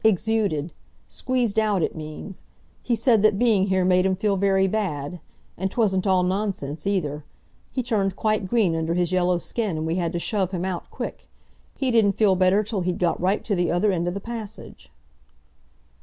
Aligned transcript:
Exuded—squeezed 0.03 1.59
out 1.59 1.83
it 1.83 1.95
means. 1.95 2.41
He 2.81 2.95
said 2.95 3.21
that 3.21 3.37
being 3.37 3.67
here 3.67 3.85
made 3.85 4.03
him 4.03 4.15
feel 4.15 4.35
very 4.35 4.67
bad. 4.67 5.19
And 5.59 5.69
twasn't 5.69 6.07
all 6.07 6.23
nonsense 6.23 6.87
either. 6.87 7.23
He 7.69 7.83
turned 7.83 8.15
quite 8.15 8.47
green 8.47 8.75
under 8.75 8.95
his 8.95 9.11
yellow 9.11 9.37
skin, 9.37 9.77
and 9.77 9.85
we 9.85 9.97
had 9.97 10.11
to 10.13 10.17
shove 10.19 10.49
him 10.49 10.65
out 10.65 10.89
quick. 10.89 11.29
He 11.77 11.91
didn't 11.91 12.17
feel 12.17 12.33
better 12.35 12.63
till 12.63 12.81
he'd 12.81 12.97
got 12.97 13.21
right 13.21 13.43
to 13.43 13.53
the 13.53 13.69
other 13.69 13.91
end 13.91 14.07
of 14.07 14.15
the 14.15 14.19
passage!" 14.19 14.89